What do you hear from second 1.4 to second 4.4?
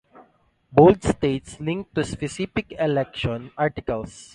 link to specific election articles.